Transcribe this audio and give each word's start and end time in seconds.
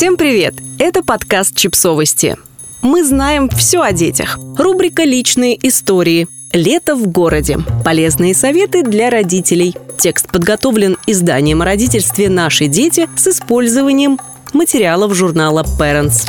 Всем 0.00 0.16
привет! 0.16 0.54
Это 0.78 1.02
подкаст 1.02 1.54
«Чипсовости». 1.54 2.38
Мы 2.80 3.04
знаем 3.04 3.50
все 3.50 3.82
о 3.82 3.92
детях. 3.92 4.38
Рубрика 4.56 5.04
«Личные 5.04 5.58
истории». 5.68 6.26
Лето 6.54 6.96
в 6.96 7.06
городе. 7.08 7.58
Полезные 7.84 8.34
советы 8.34 8.82
для 8.82 9.10
родителей. 9.10 9.76
Текст 9.98 10.32
подготовлен 10.32 10.96
изданием 11.06 11.60
о 11.60 11.66
родительстве 11.66 12.30
«Наши 12.30 12.66
дети» 12.66 13.10
с 13.14 13.28
использованием 13.28 14.18
материалов 14.54 15.12
журнала 15.12 15.66
Parents. 15.78 16.26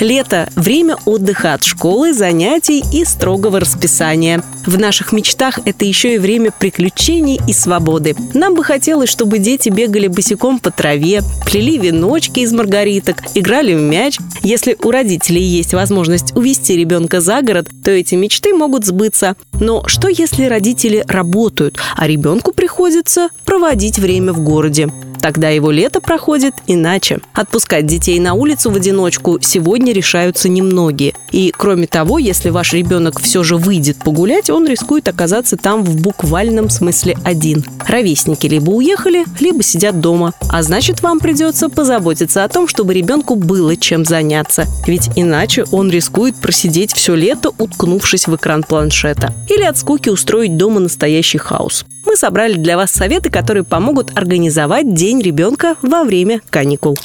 Лето– 0.00 0.48
время 0.56 0.96
отдыха 1.04 1.54
от 1.54 1.64
школы, 1.64 2.12
занятий 2.12 2.82
и 2.92 3.04
строгого 3.04 3.60
расписания. 3.60 4.42
В 4.66 4.78
наших 4.78 5.12
мечтах 5.12 5.58
это 5.64 5.84
еще 5.84 6.14
и 6.14 6.18
время 6.18 6.50
приключений 6.50 7.40
и 7.46 7.52
свободы. 7.52 8.14
Нам 8.34 8.54
бы 8.54 8.64
хотелось, 8.64 9.10
чтобы 9.10 9.38
дети 9.38 9.68
бегали 9.68 10.06
босиком 10.06 10.58
по 10.58 10.70
траве, 10.70 11.22
плели 11.46 11.78
веночки 11.78 12.40
из 12.40 12.52
маргариток, 12.52 13.16
играли 13.34 13.74
в 13.74 13.80
мяч. 13.80 14.18
Если 14.42 14.76
у 14.82 14.90
родителей 14.90 15.42
есть 15.42 15.74
возможность 15.74 16.36
увести 16.36 16.76
ребенка 16.76 17.20
за 17.20 17.42
город, 17.42 17.68
то 17.84 17.90
эти 17.90 18.14
мечты 18.14 18.54
могут 18.54 18.86
сбыться. 18.86 19.36
Но 19.60 19.86
что 19.86 20.08
если 20.08 20.44
родители 20.44 21.04
работают, 21.06 21.78
а 21.96 22.06
ребенку 22.06 22.52
приходится 22.52 23.28
проводить 23.44 23.98
время 23.98 24.32
в 24.32 24.40
городе? 24.40 24.90
Тогда 25.20 25.50
его 25.50 25.70
лето 25.70 26.00
проходит 26.00 26.54
иначе. 26.66 27.18
Отпускать 27.34 27.86
детей 27.86 28.18
на 28.20 28.34
улицу 28.34 28.70
в 28.70 28.76
одиночку 28.76 29.38
сегодня 29.40 29.92
решаются 29.92 30.48
немногие. 30.48 31.14
И 31.30 31.52
кроме 31.56 31.86
того, 31.86 32.18
если 32.18 32.50
ваш 32.50 32.72
ребенок 32.72 33.20
все 33.20 33.42
же 33.42 33.56
выйдет 33.56 33.98
погулять, 33.98 34.50
он 34.50 34.66
рискует 34.66 35.08
оказаться 35.08 35.56
там 35.56 35.84
в 35.84 36.00
буквальном 36.00 36.70
смысле 36.70 37.16
один. 37.24 37.64
Ровесники 37.86 38.46
либо 38.46 38.70
уехали, 38.70 39.24
либо 39.38 39.62
сидят 39.62 40.00
дома. 40.00 40.32
А 40.48 40.62
значит, 40.62 41.02
вам 41.02 41.20
придется 41.20 41.68
позаботиться 41.68 42.44
о 42.44 42.48
том, 42.48 42.66
чтобы 42.66 42.94
ребенку 42.94 43.34
было 43.34 43.76
чем 43.76 44.04
заняться. 44.04 44.66
Ведь 44.86 45.10
иначе 45.16 45.64
он 45.70 45.90
рискует 45.90 46.36
просидеть 46.36 46.92
все 46.92 47.14
лето, 47.14 47.50
уткнувшись 47.58 48.26
в 48.26 48.36
экран 48.36 48.62
планшета. 48.62 49.34
Или 49.48 49.62
от 49.62 49.78
скуки 49.78 50.08
устроить 50.08 50.56
дома 50.56 50.80
настоящий 50.80 51.38
хаос 51.38 51.84
мы 52.10 52.16
собрали 52.16 52.54
для 52.54 52.76
вас 52.76 52.90
советы, 52.90 53.30
которые 53.30 53.62
помогут 53.62 54.18
организовать 54.18 54.94
День 54.94 55.22
ребенка 55.22 55.76
во 55.80 56.02
время 56.02 56.40
каникул. 56.50 56.98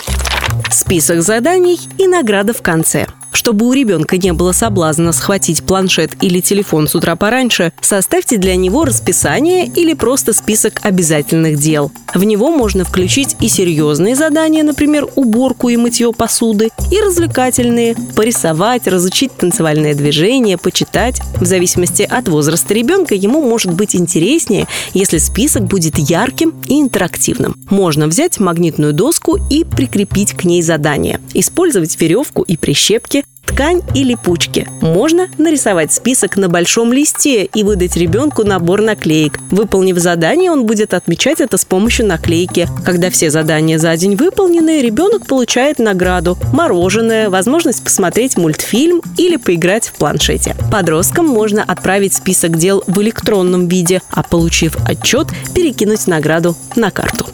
Список 0.71 1.21
заданий 1.21 1.79
и 1.99 2.07
награда 2.07 2.53
в 2.53 2.63
конце– 2.63 3.05
чтобы 3.45 3.67
у 3.67 3.73
ребенка 3.73 4.17
не 4.17 4.33
было 4.33 4.53
соблазна 4.53 5.11
схватить 5.11 5.61
планшет 5.61 6.23
или 6.23 6.39
телефон 6.39 6.87
с 6.87 6.95
утра 6.95 7.15
пораньше, 7.15 7.71
составьте 7.79 8.37
для 8.37 8.55
него 8.55 8.85
расписание 8.85 9.67
или 9.67 9.93
просто 9.93 10.33
список 10.33 10.79
обязательных 10.81 11.59
дел. 11.59 11.91
В 12.15 12.23
него 12.23 12.49
можно 12.49 12.85
включить 12.85 13.35
и 13.39 13.47
серьезные 13.47 14.15
задания, 14.15 14.63
например, 14.63 15.07
уборку 15.13 15.69
и 15.69 15.77
мытье 15.77 16.11
посуды, 16.11 16.71
и 16.91 16.99
развлекательные– 16.99 17.95
порисовать, 18.15 18.87
разучить 18.87 19.37
танцевальное 19.37 19.93
движение, 19.93 20.57
почитать. 20.57 21.21
В 21.39 21.45
зависимости 21.45 22.01
от 22.01 22.27
возраста 22.27 22.73
ребенка 22.73 23.13
ему 23.13 23.43
может 23.43 23.75
быть 23.75 23.95
интереснее, 23.95 24.65
если 24.95 25.19
список 25.19 25.65
будет 25.65 25.99
ярким 25.99 26.55
и 26.65 26.81
интерактивным. 26.81 27.55
Можно 27.69 28.07
взять 28.07 28.39
магнитную 28.39 28.93
доску 28.93 29.37
и 29.51 29.63
прикрепить 29.63 30.33
к 30.33 30.45
ней 30.45 30.63
задание. 30.63 31.21
Использовать 31.35 32.01
веревку 32.01 32.41
и 32.41 32.57
прищепки, 32.57 33.23
ткань 33.45 33.81
и 33.93 34.03
липучки. 34.03 34.67
Можно 34.81 35.27
нарисовать 35.37 35.93
список 35.93 36.37
на 36.37 36.49
большом 36.49 36.91
листе 36.91 37.45
и 37.45 37.63
выдать 37.63 37.95
ребенку 37.95 38.43
набор 38.43 38.81
наклеек. 38.81 39.39
Выполнив 39.51 39.97
задание, 39.97 40.51
он 40.51 40.65
будет 40.65 40.93
отмечать 40.93 41.41
это 41.41 41.57
с 41.57 41.65
помощью 41.65 42.05
наклейки. 42.05 42.67
Когда 42.85 43.09
все 43.09 43.29
задания 43.29 43.77
за 43.77 43.95
день 43.97 44.15
выполнены, 44.15 44.81
ребенок 44.81 45.27
получает 45.27 45.79
награду– 45.79 46.37
мороженое, 46.53 47.29
возможность 47.29 47.83
посмотреть 47.83 48.37
мультфильм 48.37 49.01
или 49.17 49.37
поиграть 49.37 49.87
в 49.87 49.93
планшете. 49.93 50.55
Подросткам 50.71 51.25
можно 51.27 51.63
отправить 51.63 52.13
список 52.13 52.57
дел 52.57 52.83
в 52.87 53.01
электронном 53.01 53.67
виде, 53.67 54.01
а 54.09 54.23
получив 54.23 54.77
отчет, 54.87 55.27
перекинуть 55.53 56.07
награду 56.07 56.55
на 56.75 56.91
карту. 56.91 57.25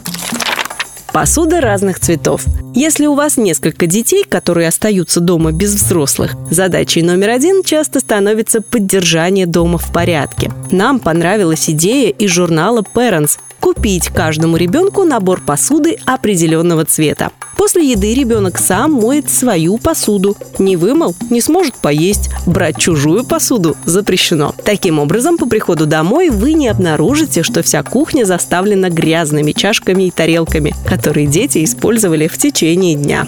Посуда 1.12 1.60
разных 1.60 2.00
цветов. 2.00 2.44
Если 2.74 3.04
у 3.04 3.14
вас 3.14 3.36
несколько 3.36 3.86
детей, 3.86 4.24
которые 4.24 4.68
остаются 4.68 5.20
дома 5.20 5.52
без 5.52 5.74
взрослых, 5.74 6.36
задачей 6.50 7.02
номер 7.02 7.28
один 7.30 7.62
часто 7.62 8.00
становится 8.00 8.62
поддержание 8.62 9.44
дома 9.44 9.76
в 9.76 9.92
порядке. 9.92 10.50
Нам 10.70 10.98
понравилась 10.98 11.68
идея 11.68 12.10
из 12.10 12.30
журнала 12.30 12.82
Parents 12.94 13.38
купить 13.60 14.08
каждому 14.08 14.56
ребенку 14.56 15.04
набор 15.04 15.40
посуды 15.40 15.98
определенного 16.06 16.84
цвета. 16.86 17.30
После 17.56 17.92
еды 17.92 18.12
ребенок 18.14 18.58
сам 18.58 18.92
моет 18.92 19.30
свою 19.30 19.78
посуду. 19.78 20.36
Не 20.58 20.76
вымыл, 20.76 21.14
не 21.30 21.40
сможет 21.40 21.74
поесть. 21.74 22.30
Брать 22.44 22.78
чужую 22.78 23.24
посуду 23.24 23.76
запрещено. 23.84 24.52
Таким 24.64 24.98
образом, 24.98 25.38
по 25.38 25.46
приходу 25.46 25.86
домой 25.86 26.30
вы 26.30 26.54
не 26.54 26.66
обнаружите, 26.66 27.44
что 27.44 27.62
вся 27.62 27.84
кухня 27.84 28.24
заставлена 28.24 28.88
грязными 28.88 29.52
чашками 29.52 30.04
и 30.04 30.10
тарелками, 30.10 30.74
которые 30.88 31.28
дети 31.28 31.62
использовали 31.62 32.26
в 32.26 32.36
течение 32.36 32.61
дня. 32.94 33.26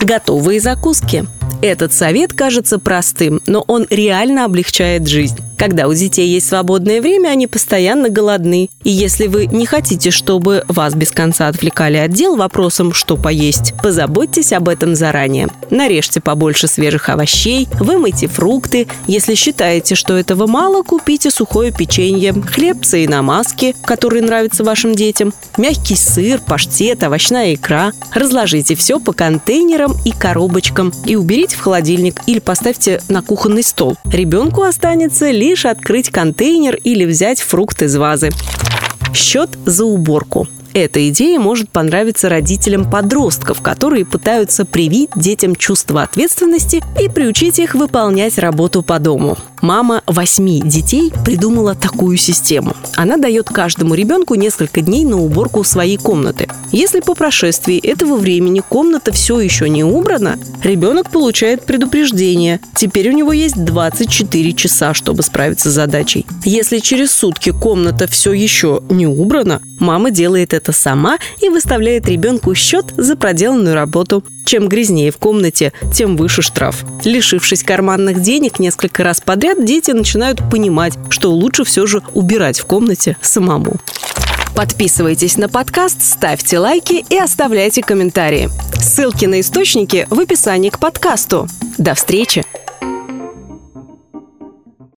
Готовые 0.00 0.60
закуски. 0.60 1.26
Этот 1.62 1.92
совет 1.92 2.32
кажется 2.32 2.78
простым, 2.78 3.40
но 3.46 3.64
он 3.66 3.86
реально 3.90 4.44
облегчает 4.44 5.06
жизнь. 5.06 5.38
Когда 5.58 5.88
у 5.88 5.92
детей 5.92 6.26
есть 6.26 6.48
свободное 6.48 7.02
время, 7.02 7.28
они 7.28 7.46
постоянно 7.46 8.08
голодны. 8.08 8.70
И 8.82 8.88
если 8.88 9.26
вы 9.26 9.44
не 9.44 9.66
хотите, 9.66 10.10
чтобы 10.10 10.64
вас 10.68 10.94
без 10.94 11.10
конца 11.10 11.48
отвлекали 11.48 11.98
от 11.98 12.12
дел 12.12 12.36
вопросом, 12.36 12.94
что 12.94 13.18
поесть, 13.18 13.74
позаботьтесь 13.82 14.54
об 14.54 14.70
этом 14.70 14.94
заранее. 14.94 15.48
Нарежьте 15.68 16.22
побольше 16.22 16.66
свежих 16.66 17.10
овощей, 17.10 17.68
вымойте 17.78 18.26
фрукты. 18.26 18.86
Если 19.06 19.34
считаете, 19.34 19.96
что 19.96 20.16
этого 20.16 20.46
мало, 20.46 20.82
купите 20.82 21.30
сухое 21.30 21.72
печенье, 21.72 22.32
хлебцы 22.32 23.04
и 23.04 23.08
намазки, 23.08 23.76
которые 23.84 24.22
нравятся 24.22 24.64
вашим 24.64 24.94
детям, 24.94 25.34
мягкий 25.58 25.96
сыр, 25.96 26.40
паштет, 26.40 27.02
овощная 27.02 27.52
икра. 27.52 27.92
Разложите 28.14 28.74
все 28.76 28.98
по 28.98 29.12
контейнерам 29.12 29.94
и 30.06 30.12
коробочкам 30.12 30.90
и 31.04 31.16
уберите 31.16 31.39
в 31.48 31.60
холодильник 31.60 32.20
или 32.26 32.38
поставьте 32.38 33.00
на 33.08 33.22
кухонный 33.22 33.62
стол. 33.62 33.96
Ребенку 34.04 34.62
останется 34.62 35.30
лишь 35.30 35.64
открыть 35.64 36.10
контейнер 36.10 36.76
или 36.76 37.04
взять 37.04 37.40
фрукт 37.40 37.82
из 37.82 37.96
вазы. 37.96 38.30
Счет 39.14 39.50
за 39.64 39.84
уборку. 39.84 40.46
Эта 40.72 41.08
идея 41.08 41.40
может 41.40 41.70
понравиться 41.70 42.28
родителям 42.28 42.88
подростков, 42.88 43.60
которые 43.60 44.04
пытаются 44.04 44.64
привить 44.64 45.10
детям 45.16 45.56
чувство 45.56 46.02
ответственности 46.02 46.82
и 47.00 47.08
приучить 47.08 47.58
их 47.58 47.74
выполнять 47.74 48.38
работу 48.38 48.82
по 48.82 48.98
дому. 48.98 49.36
Мама 49.60 50.02
восьми 50.06 50.62
детей 50.64 51.12
придумала 51.24 51.74
такую 51.74 52.16
систему. 52.16 52.74
Она 52.96 53.16
дает 53.16 53.48
каждому 53.48 53.94
ребенку 53.94 54.34
несколько 54.34 54.80
дней 54.80 55.04
на 55.04 55.18
уборку 55.18 55.64
своей 55.64 55.98
комнаты. 55.98 56.48
Если 56.72 57.00
по 57.00 57.14
прошествии 57.14 57.78
этого 57.78 58.16
времени 58.16 58.62
комната 58.66 59.12
все 59.12 59.38
еще 59.40 59.68
не 59.68 59.84
убрана, 59.84 60.38
ребенок 60.62 61.10
получает 61.10 61.64
предупреждение. 61.64 62.60
Теперь 62.74 63.10
у 63.10 63.12
него 63.12 63.32
есть 63.32 63.62
24 63.62 64.52
часа, 64.54 64.94
чтобы 64.94 65.22
справиться 65.22 65.70
с 65.70 65.74
задачей. 65.74 66.26
Если 66.44 66.78
через 66.78 67.12
сутки 67.12 67.50
комната 67.50 68.06
все 68.06 68.32
еще 68.32 68.82
не 68.88 69.06
убрана, 69.06 69.60
мама 69.78 70.10
делает 70.10 70.54
это 70.54 70.72
сама 70.72 71.18
и 71.42 71.48
выставляет 71.48 72.08
ребенку 72.08 72.54
счет 72.54 72.86
за 72.96 73.16
проделанную 73.16 73.74
работу. 73.74 74.24
Чем 74.50 74.66
грязнее 74.66 75.12
в 75.12 75.16
комнате, 75.16 75.72
тем 75.94 76.16
выше 76.16 76.42
штраф. 76.42 76.84
Лишившись 77.04 77.62
карманных 77.62 78.20
денег 78.20 78.58
несколько 78.58 79.04
раз 79.04 79.20
подряд, 79.20 79.64
дети 79.64 79.92
начинают 79.92 80.40
понимать, 80.50 80.94
что 81.08 81.30
лучше 81.30 81.62
все 81.62 81.86
же 81.86 82.02
убирать 82.14 82.58
в 82.58 82.66
комнате 82.66 83.16
самому. 83.20 83.76
Подписывайтесь 84.56 85.36
на 85.36 85.48
подкаст, 85.48 86.02
ставьте 86.02 86.58
лайки 86.58 87.04
и 87.08 87.16
оставляйте 87.16 87.80
комментарии. 87.80 88.50
Ссылки 88.74 89.24
на 89.24 89.38
источники 89.38 90.08
в 90.10 90.18
описании 90.18 90.70
к 90.70 90.80
подкасту. 90.80 91.46
До 91.78 91.94
встречи! 91.94 92.44